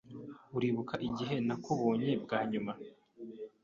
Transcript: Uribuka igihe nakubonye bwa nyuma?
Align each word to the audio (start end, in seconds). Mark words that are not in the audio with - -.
Uribuka 0.55 0.95
igihe 1.07 1.35
nakubonye 1.47 2.11
bwa 2.23 2.39
nyuma? 2.51 2.71